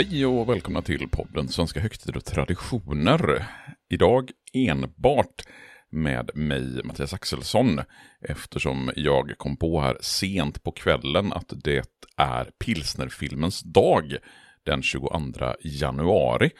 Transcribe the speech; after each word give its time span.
Hej 0.00 0.26
och 0.26 0.48
välkomna 0.48 0.82
till 0.82 1.08
podden 1.08 1.48
Svenska 1.48 1.80
högtider 1.80 2.16
och 2.16 2.24
traditioner. 2.24 3.46
Idag 3.88 4.30
enbart 4.52 5.42
med 5.90 6.30
mig, 6.34 6.80
Mattias 6.84 7.14
Axelsson, 7.14 7.80
eftersom 8.20 8.90
jag 8.96 9.38
kom 9.38 9.56
på 9.56 9.80
här 9.80 9.98
sent 10.00 10.62
på 10.62 10.72
kvällen 10.72 11.32
att 11.32 11.52
det 11.64 11.84
är 12.16 12.50
pilsnerfilmens 12.64 13.60
dag 13.60 14.16
den 14.62 14.82
22 14.82 15.10
januari. 15.60 16.50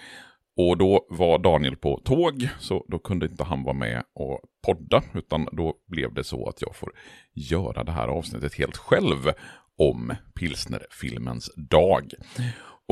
Och 0.56 0.78
då 0.78 1.06
var 1.10 1.38
Daniel 1.38 1.76
på 1.76 2.00
tåg, 2.04 2.48
så 2.58 2.84
då 2.88 2.98
kunde 2.98 3.26
inte 3.26 3.44
han 3.44 3.62
vara 3.62 3.76
med 3.76 4.02
och 4.14 4.40
podda, 4.66 5.02
utan 5.14 5.48
då 5.52 5.74
blev 5.86 6.14
det 6.14 6.24
så 6.24 6.48
att 6.48 6.62
jag 6.62 6.76
får 6.76 6.92
göra 7.32 7.84
det 7.84 7.92
här 7.92 8.08
avsnittet 8.08 8.54
helt 8.54 8.76
själv 8.76 9.32
om 9.78 10.14
pilsnerfilmens 10.34 11.50
dag. 11.56 12.12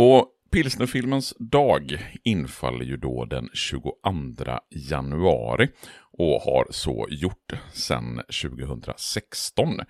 Och 0.01 0.35
Pilsnerfilmens 0.51 1.35
dag 1.39 1.99
infaller 2.25 2.85
ju 2.85 2.97
då 2.97 3.25
den 3.25 3.49
22 3.53 3.93
januari 4.71 5.69
och 6.13 6.41
har 6.43 6.67
så 6.71 7.07
gjort 7.11 7.53
sedan 7.73 8.23
2016. 8.43 9.81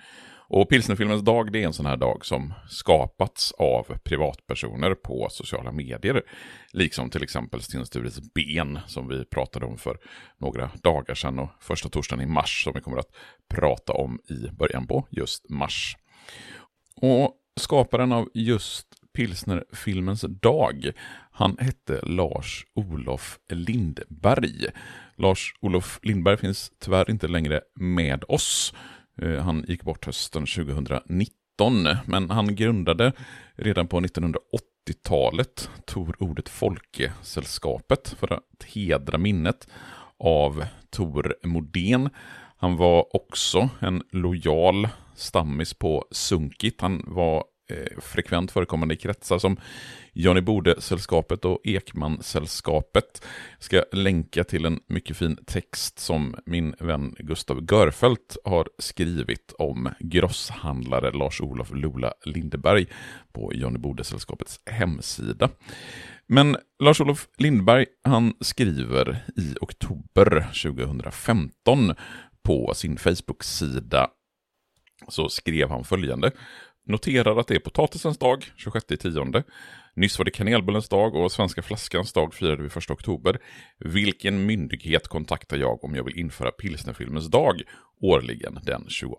Och 0.51 0.69
Pilsnerfilmens 0.69 1.23
dag 1.23 1.53
det 1.53 1.63
är 1.63 1.67
en 1.67 1.73
sån 1.73 1.87
här 1.87 1.97
dag 1.97 2.27
som 2.27 2.55
skapats 2.69 3.53
av 3.53 3.99
privatpersoner 4.05 4.95
på 4.95 5.29
sociala 5.31 5.73
medier. 5.73 6.23
Liksom 6.73 7.11
till 7.11 7.23
exempel 7.23 7.63
Sten 7.63 7.87
Stures 7.87 8.21
ben 8.35 8.79
som 8.87 9.09
vi 9.09 9.25
pratade 9.25 9.67
om 9.67 9.79
för 9.79 9.99
några 10.39 10.71
dagar 10.83 11.15
sedan 11.15 11.39
och 11.39 11.51
första 11.61 11.89
torsdagen 11.89 12.25
i 12.25 12.27
mars 12.27 12.65
som 12.65 12.73
vi 12.75 12.81
kommer 12.81 12.99
att 12.99 13.17
prata 13.49 13.93
om 13.93 14.21
i 14.29 14.51
början 14.53 14.87
på 14.87 15.07
just 15.11 15.49
mars. 15.51 15.97
Och 16.97 17.35
skaparen 17.57 18.13
av 18.13 18.29
just 18.35 18.87
pilsnerfilmens 19.17 20.25
dag. 20.29 20.91
Han 21.31 21.57
hette 21.61 22.01
Lars 22.03 22.67
Olof 22.75 23.39
Lindberg. 23.49 24.67
Lars 25.17 25.55
Olof 25.61 25.99
Lindberg 26.03 26.37
finns 26.37 26.73
tyvärr 26.79 27.11
inte 27.11 27.29
längre 27.29 27.61
med 27.75 28.25
oss. 28.29 28.75
Eh, 29.23 29.43
han 29.43 29.65
gick 29.69 29.83
bort 29.83 30.07
hösten 30.07 30.47
2019, 30.47 31.89
men 32.05 32.31
han 32.31 32.55
grundade 32.55 33.13
redan 33.55 33.89
på 33.89 34.01
1980-talet 34.01 35.71
Tor-ordet 35.87 36.49
Folkesällskapet 36.49 38.09
för 38.19 38.33
att 38.33 38.65
hedra 38.67 39.19
minnet 39.19 39.69
av 40.19 40.65
Tor 40.91 41.35
Modén. 41.43 42.11
Han 42.57 42.77
var 42.77 43.17
också 43.17 43.69
en 43.81 44.03
lojal 44.13 44.89
stammis 45.15 45.75
på 45.75 46.05
Sunkit. 46.11 46.81
Han 46.81 47.05
var 47.07 47.45
eh, 47.69 48.01
frekvent 48.01 48.51
förekommande 48.51 48.95
i 48.95 48.97
kretsar 48.97 49.39
som 49.39 49.57
Johnny 50.13 50.41
Bode-sällskapet 50.41 51.45
och 51.45 51.61
Ekman-sällskapet. 51.65 53.23
Jag 53.59 53.65
ska 53.65 53.83
länka 53.93 54.45
till 54.45 54.65
en 54.65 54.81
mycket 54.87 55.17
fin 55.17 55.39
text 55.47 55.99
som 55.99 56.37
min 56.47 56.75
vän 56.79 57.15
Gustav 57.19 57.67
Görfelt 57.71 58.37
har 58.45 58.69
skrivit 58.79 59.53
om 59.59 59.89
grosshandlare 60.01 61.11
Lars-Olof 61.11 61.71
Lola 61.73 62.13
Lindeberg 62.25 62.87
på 63.33 63.53
Johnny 63.55 63.79
Bode-sällskapets 63.79 64.61
hemsida. 64.71 65.49
Men 66.27 66.57
Lars-Olof 66.83 67.29
Lindberg, 67.39 67.87
han 68.05 68.35
skriver 68.41 69.17
i 69.37 69.55
oktober 69.61 70.47
2015 70.63 71.95
på 72.43 72.75
sin 72.75 72.97
Facebook-sida 72.97 74.11
så 75.09 75.29
skrev 75.29 75.71
han 75.71 75.85
följande. 75.85 76.31
Noterar 76.89 77.37
att 77.37 77.47
det 77.47 77.55
är 77.55 77.59
potatisens 77.59 78.19
dag, 78.19 78.45
26 78.57 78.87
tionde. 78.87 79.43
Nyss 79.95 80.19
var 80.19 80.25
det 80.25 80.31
kanelbullens 80.31 80.89
dag 80.89 81.15
och 81.15 81.33
svenska 81.33 81.63
flaskans 81.63 82.13
dag 82.13 82.35
firade 82.35 82.63
vi 82.63 82.69
1 82.69 82.91
oktober. 82.91 83.39
Vilken 83.79 84.47
myndighet 84.47 85.09
kontaktar 85.09 85.57
jag 85.57 85.85
om 85.85 85.95
jag 85.95 86.05
vill 86.05 86.19
införa 86.19 86.51
pilsnerfilmens 86.51 87.27
dag 87.27 87.63
årligen 88.01 88.59
den 88.63 88.85
22 88.89 89.19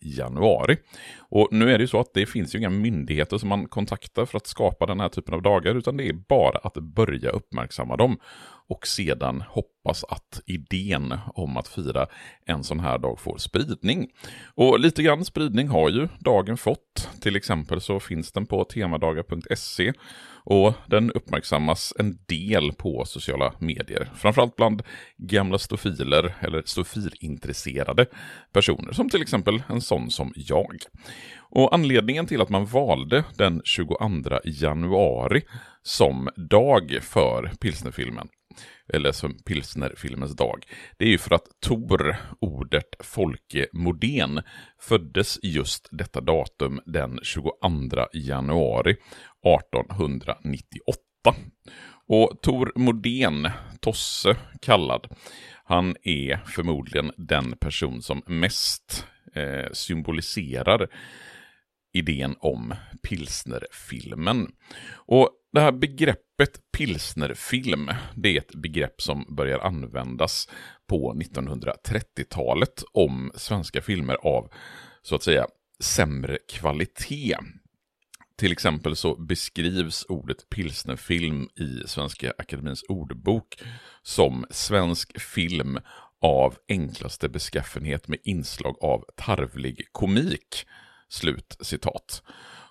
januari? 0.00 0.76
Och 1.18 1.48
nu 1.50 1.72
är 1.72 1.78
det 1.78 1.82
ju 1.82 1.88
så 1.88 2.00
att 2.00 2.14
det 2.14 2.26
finns 2.26 2.54
ju 2.54 2.58
inga 2.58 2.70
myndigheter 2.70 3.38
som 3.38 3.48
man 3.48 3.68
kontaktar 3.68 4.26
för 4.26 4.36
att 4.36 4.46
skapa 4.46 4.86
den 4.86 5.00
här 5.00 5.08
typen 5.08 5.34
av 5.34 5.42
dagar, 5.42 5.74
utan 5.74 5.96
det 5.96 6.08
är 6.08 6.12
bara 6.12 6.58
att 6.58 6.74
börja 6.74 7.30
uppmärksamma 7.30 7.96
dem 7.96 8.18
och 8.68 8.86
sedan 8.86 9.44
hoppas 9.48 10.04
att 10.04 10.40
idén 10.46 11.18
om 11.34 11.56
att 11.56 11.68
fira 11.68 12.06
en 12.46 12.64
sån 12.64 12.80
här 12.80 12.98
dag 12.98 13.20
får 13.20 13.38
spridning. 13.38 14.08
Och 14.54 14.80
lite 14.80 15.02
grann 15.02 15.24
spridning 15.24 15.68
har 15.68 15.90
ju 15.90 16.08
dagen 16.18 16.56
fått. 16.56 17.10
Till 17.20 17.36
exempel 17.36 17.80
så 17.80 18.00
finns 18.00 18.32
den 18.32 18.46
på 18.46 18.64
temadagar.se 18.64 19.92
och 20.44 20.74
den 20.86 21.10
uppmärksammas 21.12 21.94
en 21.98 22.18
del 22.26 22.72
på 22.72 23.04
sociala 23.04 23.52
medier. 23.58 24.10
Framförallt 24.14 24.56
bland 24.56 24.82
gamla 25.16 25.58
stofiler 25.58 26.34
eller 26.40 26.62
stofilintresserade 26.66 28.06
personer, 28.52 28.92
som 28.92 29.10
till 29.10 29.22
exempel 29.22 29.62
en 29.68 29.80
sån 29.80 30.10
som 30.10 30.32
jag. 30.36 30.76
Och 31.50 31.74
anledningen 31.74 32.26
till 32.26 32.40
att 32.40 32.48
man 32.48 32.66
valde 32.66 33.24
den 33.36 33.60
22 33.64 33.98
januari 34.44 35.42
som 35.82 36.28
dag 36.36 36.98
för 37.02 37.50
pilsnerfilmen 37.60 38.28
eller 38.92 39.12
som 39.12 39.38
pilsnerfilmens 39.38 40.36
dag. 40.36 40.64
Det 40.96 41.04
är 41.04 41.08
ju 41.08 41.18
för 41.18 41.34
att 41.34 41.60
Tor, 41.60 42.16
ordet 42.40 42.94
Folke 43.00 43.66
Modén, 43.72 44.42
föddes 44.80 45.38
just 45.42 45.88
detta 45.90 46.20
datum 46.20 46.80
den 46.86 47.20
22 47.22 47.52
januari 48.12 48.90
1898. 48.90 51.02
Och 52.06 52.42
Tor 52.42 52.72
Modén, 52.76 53.50
Tosse 53.80 54.36
kallad, 54.60 55.06
han 55.64 55.96
är 56.02 56.36
förmodligen 56.36 57.12
den 57.16 57.56
person 57.56 58.02
som 58.02 58.22
mest 58.26 59.06
eh, 59.34 59.72
symboliserar 59.72 60.88
idén 61.92 62.36
om 62.38 62.74
pilsnerfilmen. 63.02 64.52
Och 64.94 65.30
det 65.52 65.60
här 65.60 65.72
begreppet 65.72 66.60
pilsnerfilm, 66.76 67.90
det 68.14 68.28
är 68.28 68.38
ett 68.38 68.54
begrepp 68.54 69.02
som 69.02 69.24
börjar 69.36 69.58
användas 69.58 70.48
på 70.88 71.14
1930-talet 71.14 72.84
om 72.92 73.32
svenska 73.34 73.82
filmer 73.82 74.14
av, 74.14 74.50
så 75.02 75.14
att 75.14 75.22
säga, 75.22 75.46
sämre 75.80 76.38
kvalitet. 76.48 77.36
Till 78.38 78.52
exempel 78.52 78.96
så 78.96 79.16
beskrivs 79.16 80.06
ordet 80.08 80.48
pilsnerfilm 80.50 81.42
i 81.42 81.82
Svenska 81.86 82.32
Akademins 82.38 82.84
ordbok 82.88 83.62
som 84.02 84.46
svensk 84.50 85.20
film 85.20 85.78
av 86.20 86.56
enklaste 86.68 87.28
beskaffenhet 87.28 88.08
med 88.08 88.18
inslag 88.24 88.76
av 88.80 89.04
tarvlig 89.16 89.88
komik. 89.92 90.66
Slut 91.08 91.56
citat. 91.60 92.22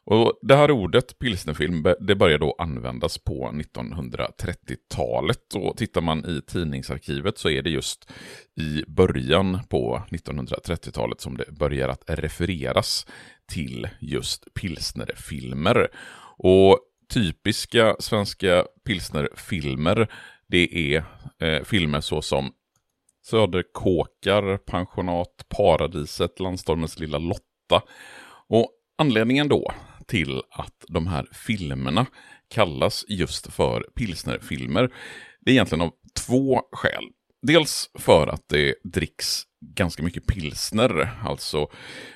Och 0.09 0.39
det 0.41 0.55
här 0.55 0.71
ordet 0.71 1.19
pilsnerfilm 1.19 1.85
det 1.99 2.15
börjar 2.15 2.37
då 2.37 2.55
användas 2.57 3.17
på 3.17 3.51
1930-talet. 3.53 5.55
Och 5.55 5.77
tittar 5.77 6.01
man 6.01 6.25
i 6.25 6.41
tidningsarkivet 6.47 7.37
så 7.37 7.49
är 7.49 7.61
det 7.61 7.69
just 7.69 8.11
i 8.59 8.83
början 8.87 9.59
på 9.69 10.01
1930-talet 10.09 11.21
som 11.21 11.37
det 11.37 11.51
börjar 11.51 11.89
att 11.89 12.03
refereras 12.07 13.05
till 13.51 13.87
just 13.99 14.53
pilsnerfilmer. 14.53 15.87
Och 16.37 16.79
typiska 17.13 17.95
svenska 17.99 18.65
pilsnerfilmer 18.85 20.07
det 20.47 20.95
är 20.95 21.03
eh, 21.39 21.63
filmer 21.63 22.01
såsom 22.01 22.51
Söderkåkar, 23.25 24.57
Pensionat, 24.57 25.45
Paradiset, 25.57 26.39
Landstormens 26.39 26.99
lilla 26.99 27.17
Lotta. 27.17 27.81
Och 28.47 28.71
anledningen 28.97 29.47
då 29.47 29.71
till 30.07 30.41
att 30.51 30.85
de 30.87 31.07
här 31.07 31.27
filmerna 31.31 32.05
kallas 32.49 33.05
just 33.07 33.53
för 33.53 33.85
pilsnerfilmer. 33.95 34.89
Det 35.41 35.51
är 35.51 35.53
egentligen 35.53 35.81
av 35.81 35.91
två 36.25 36.61
skäl. 36.71 37.03
Dels 37.41 37.89
för 37.99 38.27
att 38.27 38.43
det 38.49 38.75
dricks 38.83 39.43
ganska 39.61 40.03
mycket 40.03 40.27
pilsner, 40.27 41.09
alltså 41.23 41.67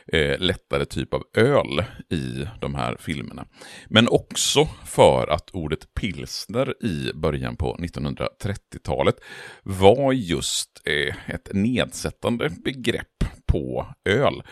eh, 0.07 0.39
lättare 0.39 0.85
typ 0.85 1.13
av 1.13 1.23
öl 1.37 1.83
i 2.09 2.47
de 2.61 2.75
här 2.75 2.97
filmerna. 2.99 3.45
Men 3.87 4.07
också 4.07 4.67
för 4.85 5.27
att 5.27 5.49
ordet 5.49 5.93
pilsner 5.93 6.83
i 6.83 7.11
början 7.13 7.55
på 7.55 7.75
1930-talet 7.75 9.15
var 9.63 10.13
just 10.13 10.81
eh, 10.85 11.29
ett 11.29 11.49
nedsättande 11.53 12.49
begrepp 12.49 13.20
på 13.51 13.87
öl. 14.05 14.43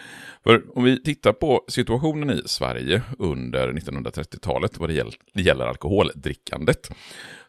För 0.43 0.77
om 0.77 0.83
vi 0.83 1.03
tittar 1.03 1.33
på 1.33 1.65
situationen 1.67 2.29
i 2.29 2.41
Sverige 2.45 3.01
under 3.19 3.67
1930-talet 3.71 4.77
vad 4.77 4.89
det 4.89 4.93
gäller, 4.93 5.13
det 5.33 5.41
gäller 5.41 5.65
alkoholdrickandet 5.65 6.89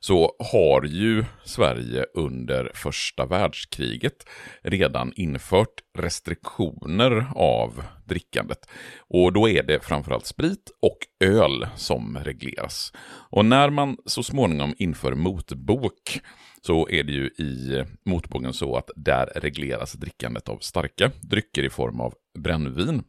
så 0.01 0.33
har 0.53 0.83
ju 0.85 1.25
Sverige 1.45 2.07
under 2.15 2.71
första 2.75 3.27
världskriget 3.27 4.29
redan 4.63 5.13
infört 5.17 5.83
restriktioner 5.99 7.27
av 7.35 7.83
drickandet. 8.05 8.59
Och 8.99 9.33
då 9.33 9.49
är 9.49 9.63
det 9.63 9.85
framförallt 9.85 10.27
sprit 10.27 10.71
och 10.83 11.29
öl 11.29 11.67
som 11.77 12.19
regleras. 12.25 12.93
Och 13.31 13.45
när 13.45 13.71
man 13.71 13.97
så 14.07 14.23
småningom 14.23 14.75
inför 14.79 15.15
motbok 15.15 16.21
så 16.63 16.89
är 16.89 17.03
det 17.03 17.13
ju 17.13 17.27
i 17.27 17.85
motboken 18.05 18.53
så 18.53 18.77
att 18.77 18.91
där 18.97 19.27
regleras 19.37 19.93
drickandet 19.93 20.49
av 20.49 20.59
starka 20.59 21.11
drycker 21.21 21.63
i 21.63 21.71
form 21.71 22.01
av 22.01 22.15
brännvin 22.39 23.03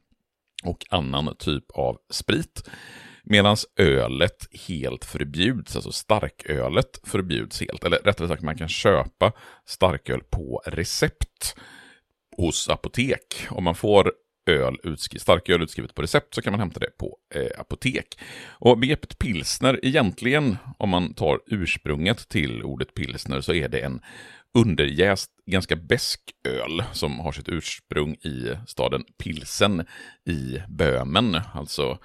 och 0.64 0.86
annan 0.90 1.36
typ 1.40 1.72
av 1.72 1.98
sprit. 2.12 2.70
Medan 3.24 3.58
ölet 3.78 4.48
helt 4.68 5.06
förbjuds, 5.06 5.76
alltså 5.76 5.92
starkölet 5.92 7.00
förbjuds 7.04 7.62
helt. 7.62 7.84
Eller 7.84 7.98
rättare 7.98 8.28
sagt, 8.28 8.44
man 8.44 8.58
kan 8.58 8.70
köpa 8.70 9.32
starköl 9.66 10.22
på 10.30 10.62
recept 10.66 11.56
hos 12.38 12.70
apotek. 12.70 13.48
Om 13.50 13.64
man 13.64 13.76
får 13.76 14.12
öl 14.46 14.78
utskrivet, 14.84 15.22
starköl 15.22 15.62
utskrivet 15.62 15.96
på 15.96 16.02
recept 16.02 16.36
så 16.36 16.42
kan 16.42 16.54
man 16.54 16.60
hämta 16.60 16.80
det 16.80 16.98
på 16.98 17.18
eh, 17.36 17.60
apotek. 17.60 18.20
Och 18.50 18.78
begreppet 18.78 19.20
pilsner, 19.20 19.80
egentligen 19.84 20.58
om 20.78 20.90
man 20.90 21.14
tar 21.14 21.40
ursprunget 21.48 22.30
till 22.30 22.64
ordet 22.64 22.94
pilsner 22.94 23.42
så 23.42 23.54
är 23.54 23.68
det 23.70 23.80
en 23.80 24.02
underjäst, 24.54 25.32
ganska 25.46 25.76
besk 25.76 26.20
öl 26.48 26.84
som 26.92 27.20
har 27.20 27.32
sitt 27.32 27.50
ursprung 27.50 28.14
i 28.14 28.58
staden 28.68 29.04
Pilsen 29.24 29.86
i 30.26 30.58
Böhmen, 30.68 31.42
alltså 31.54 31.98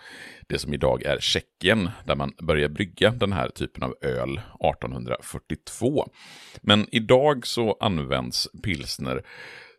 det 0.48 0.58
som 0.58 0.74
idag 0.74 1.02
är 1.02 1.20
Tjeckien, 1.20 1.90
där 2.06 2.16
man 2.16 2.32
börjar 2.42 2.68
brygga 2.68 3.10
den 3.10 3.32
här 3.32 3.48
typen 3.48 3.82
av 3.82 3.94
öl 4.02 4.40
1842. 4.72 6.08
Men 6.62 6.86
idag 6.92 7.46
så 7.46 7.76
används 7.80 8.48
pilsner 8.62 9.22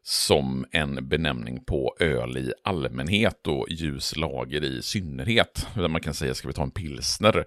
som 0.09 0.65
en 0.71 1.09
benämning 1.09 1.63
på 1.63 1.95
öl 2.00 2.38
i 2.38 2.54
allmänhet 2.63 3.48
och 3.48 3.65
ljuslager 3.69 4.63
i 4.63 4.81
synnerhet. 4.81 5.68
Där 5.75 5.88
man 5.88 6.01
kan 6.01 6.13
säga, 6.13 6.33
ska 6.33 6.48
vi 6.48 6.54
ta 6.54 6.63
en 6.63 6.71
pilsner? 6.71 7.45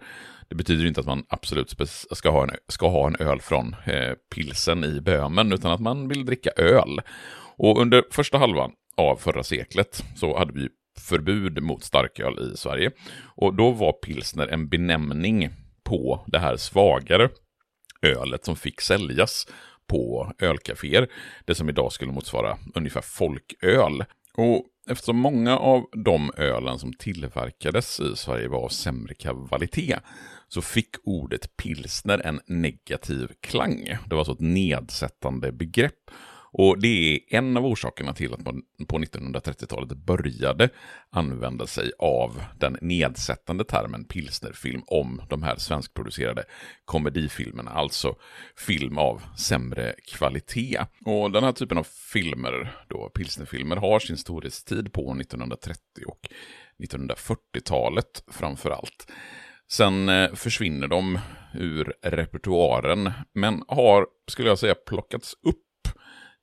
Det 0.48 0.54
betyder 0.54 0.86
inte 0.86 1.00
att 1.00 1.06
man 1.06 1.24
absolut 1.28 1.74
ska 2.10 2.30
ha 2.30 2.42
en, 2.42 2.50
ska 2.68 2.88
ha 2.88 3.06
en 3.06 3.16
öl 3.16 3.40
från 3.40 3.76
eh, 3.84 4.12
pilsen 4.34 4.84
i 4.84 5.00
Böhmen, 5.00 5.52
utan 5.52 5.72
att 5.72 5.80
man 5.80 6.08
vill 6.08 6.26
dricka 6.26 6.50
öl. 6.56 7.00
Och 7.56 7.80
under 7.80 8.04
första 8.10 8.38
halvan 8.38 8.72
av 8.96 9.16
förra 9.16 9.42
seklet 9.42 10.04
så 10.16 10.38
hade 10.38 10.52
vi 10.52 10.68
förbud 10.98 11.62
mot 11.62 11.84
starköl 11.84 12.52
i 12.52 12.56
Sverige. 12.56 12.90
Och 13.36 13.54
då 13.54 13.70
var 13.70 13.92
pilsner 13.92 14.46
en 14.46 14.68
benämning 14.68 15.50
på 15.84 16.24
det 16.26 16.38
här 16.38 16.56
svagare 16.56 17.28
ölet 18.02 18.44
som 18.44 18.56
fick 18.56 18.80
säljas 18.80 19.46
på 19.90 20.32
ölcaféer. 20.38 21.08
Det 21.44 21.54
som 21.54 21.68
idag 21.68 21.92
skulle 21.92 22.12
motsvara 22.12 22.58
ungefär 22.74 23.00
folköl. 23.00 24.04
Och 24.34 24.64
eftersom 24.88 25.16
många 25.16 25.58
av 25.58 25.86
de 26.04 26.30
ölen 26.36 26.78
som 26.78 26.92
tillverkades 26.92 28.00
i 28.00 28.16
Sverige 28.16 28.48
var 28.48 28.64
av 28.64 28.68
sämre 28.68 29.14
kvalitet 29.14 29.96
så 30.48 30.62
fick 30.62 30.88
ordet 31.04 31.56
pilsner 31.56 32.26
en 32.26 32.40
negativ 32.46 33.28
klang. 33.40 33.84
Det 33.84 34.14
var 34.14 34.18
alltså 34.18 34.32
ett 34.32 34.40
nedsättande 34.40 35.52
begrepp. 35.52 36.10
Och 36.52 36.80
det 36.80 37.14
är 37.14 37.20
en 37.28 37.56
av 37.56 37.66
orsakerna 37.66 38.14
till 38.14 38.34
att 38.34 38.44
man 38.44 38.62
på 38.88 38.98
1930-talet 38.98 39.98
började 39.98 40.68
använda 41.10 41.66
sig 41.66 41.92
av 41.98 42.42
den 42.58 42.76
nedsättande 42.80 43.64
termen 43.64 44.04
pilsnerfilm 44.04 44.82
om 44.86 45.22
de 45.30 45.42
här 45.42 45.56
svenskproducerade 45.56 46.44
komedifilmerna, 46.84 47.70
alltså 47.70 48.16
film 48.56 48.98
av 48.98 49.22
sämre 49.38 49.94
kvalitet. 50.12 50.78
Och 51.04 51.30
den 51.30 51.44
här 51.44 51.52
typen 51.52 51.78
av 51.78 51.86
filmer, 52.12 52.76
då 52.88 53.08
pilsnerfilmer, 53.08 53.76
har 53.76 53.98
sin 53.98 54.16
storhetstid 54.16 54.92
på 54.92 55.14
1930 55.20 55.80
och 56.06 56.28
1940-talet 56.84 58.24
framför 58.30 58.70
allt. 58.70 59.12
Sen 59.70 60.08
eh, 60.08 60.34
försvinner 60.34 60.88
de 60.88 61.18
ur 61.54 61.92
repertoaren, 62.02 63.12
men 63.34 63.62
har, 63.68 64.06
skulle 64.30 64.48
jag 64.48 64.58
säga, 64.58 64.74
plockats 64.74 65.34
upp 65.34 65.69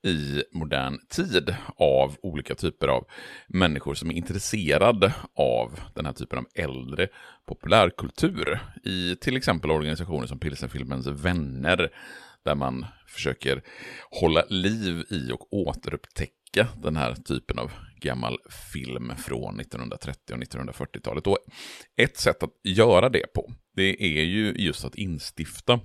i 0.04 0.44
modern 0.52 1.00
tid 1.10 1.56
av 1.76 2.18
olika 2.22 2.56
typer 2.56 2.88
av 2.88 3.08
människor 3.48 3.94
som 3.94 4.12
är 4.12 4.16
intresserade 4.16 5.14
av 5.36 5.80
den 5.96 6.06
här 6.06 6.14
typen 6.14 6.40
av 6.40 6.46
äldre 6.56 7.08
populärkultur. 7.48 8.60
I 8.84 9.16
till 9.16 9.38
exempel 9.38 9.72
organisationer 9.72 10.28
som 10.28 10.40
Pilsenfilmens 10.40 11.08
vänner, 11.08 11.90
där 12.46 12.56
man 12.56 12.86
försöker 13.08 13.64
hålla 14.12 14.44
liv 14.50 15.04
i 15.10 15.32
och 15.32 15.54
återupptäcka 15.54 16.68
den 16.84 16.96
här 16.96 17.16
typen 17.16 17.60
av 17.60 17.72
gammal 18.02 18.38
film 18.74 19.12
från 19.18 19.60
1930 19.60 20.34
och 20.34 20.40
1940-talet. 20.40 21.28
Och 21.28 21.38
ett 21.98 22.18
sätt 22.18 22.44
att 22.44 22.54
göra 22.64 23.10
det 23.10 23.34
på, 23.34 23.54
det 23.76 24.04
är 24.04 24.24
ju 24.24 24.54
just 24.58 24.86
att 24.86 24.96
instifta 24.96 25.80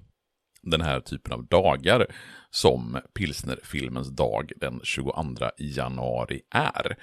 den 0.63 0.81
här 0.81 1.01
typen 1.01 1.33
av 1.33 1.47
dagar 1.47 2.07
som 2.51 2.99
pilsnerfilmens 3.15 4.09
dag 4.09 4.53
den 4.57 4.81
22 4.83 5.13
januari 5.59 6.41
är. 6.51 6.97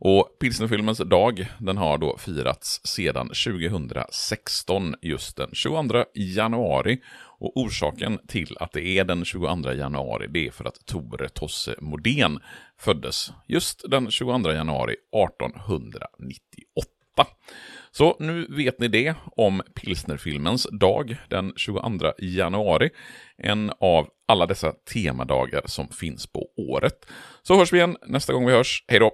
Och 0.00 0.36
pilsnerfilmens 0.40 0.98
dag, 0.98 1.46
den 1.58 1.76
har 1.76 1.98
då 1.98 2.18
firats 2.18 2.80
sedan 2.84 3.28
2016, 3.28 4.94
just 5.02 5.36
den 5.36 5.50
22 5.52 6.04
januari. 6.14 7.00
Och 7.40 7.56
orsaken 7.56 8.18
till 8.28 8.56
att 8.60 8.72
det 8.72 8.86
är 8.86 9.04
den 9.04 9.24
22 9.24 9.72
januari, 9.72 10.26
det 10.30 10.46
är 10.46 10.50
för 10.50 10.64
att 10.64 10.86
Tore 10.86 11.28
Tosse 11.28 11.74
Modén 11.80 12.38
föddes 12.78 13.32
just 13.46 13.90
den 13.90 14.10
22 14.10 14.52
januari 14.52 14.92
1898. 14.92 16.97
Så 17.90 18.16
nu 18.20 18.46
vet 18.50 18.80
ni 18.80 18.88
det 18.88 19.14
om 19.36 19.62
pilsnerfilmens 19.74 20.66
dag 20.80 21.16
den 21.28 21.52
22 21.56 22.12
januari. 22.18 22.90
En 23.42 23.72
av 23.80 24.08
alla 24.28 24.46
dessa 24.46 24.72
temadagar 24.72 25.62
som 25.64 25.88
finns 25.88 26.26
på 26.26 26.46
året. 26.56 27.06
Så 27.42 27.56
hörs 27.56 27.72
vi 27.72 27.76
igen 27.76 27.96
nästa 28.06 28.32
gång 28.32 28.46
vi 28.46 28.52
hörs. 28.52 28.84
Hej 28.88 29.00
då! 29.00 29.12